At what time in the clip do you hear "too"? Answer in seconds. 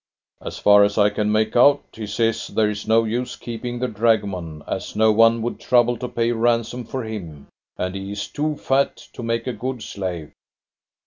8.27-8.55